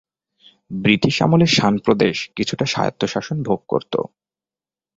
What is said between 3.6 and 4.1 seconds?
করতো।